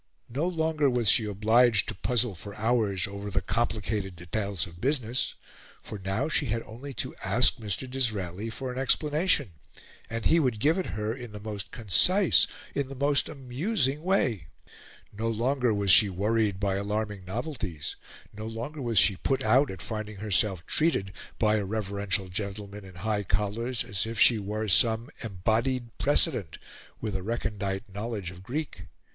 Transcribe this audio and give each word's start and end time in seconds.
No 0.33 0.47
longer 0.47 0.89
was 0.89 1.11
she 1.11 1.25
obliged 1.25 1.87
to 1.87 1.93
puzzle 1.93 2.33
for 2.33 2.55
hours 2.55 3.05
over 3.05 3.29
the 3.29 3.39
complicated 3.43 4.15
details 4.15 4.65
of 4.65 4.81
business, 4.81 5.35
for 5.83 5.99
now 5.99 6.27
she 6.27 6.47
had 6.47 6.63
only 6.63 6.91
to 6.95 7.15
ask 7.23 7.57
Mr. 7.57 7.87
Disraeli 7.87 8.49
for 8.49 8.73
an 8.73 8.79
explanation, 8.79 9.51
and 10.09 10.25
he 10.25 10.39
would 10.39 10.59
give 10.59 10.79
it 10.79 10.87
her 10.97 11.15
in 11.15 11.33
the 11.33 11.39
most 11.39 11.69
concise, 11.69 12.47
in 12.73 12.87
the 12.89 12.95
most 12.95 13.29
amusing, 13.29 14.01
way. 14.01 14.47
No 15.13 15.29
longer 15.29 15.71
was 15.71 15.91
she 15.91 16.09
worried 16.09 16.59
by 16.59 16.77
alarming 16.77 17.23
novelties; 17.23 17.95
no 18.33 18.47
longer 18.47 18.81
was 18.81 18.97
she 18.97 19.17
put 19.17 19.43
out 19.43 19.69
at 19.69 19.83
finding 19.83 20.15
herself 20.17 20.65
treated, 20.65 21.13
by 21.37 21.57
a 21.57 21.63
reverential 21.63 22.27
gentleman 22.27 22.83
in 22.83 22.95
high 22.95 23.21
collars, 23.21 23.83
as 23.83 24.07
if 24.07 24.19
she 24.19 24.39
were 24.39 24.67
some 24.67 25.11
embodied 25.21 25.95
precedent, 25.99 26.57
with 26.99 27.15
a 27.15 27.21
recondite 27.21 27.83
knowledge 27.87 28.31
of 28.31 28.41
Greek. 28.41 28.85